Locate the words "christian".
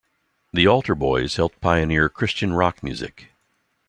2.09-2.53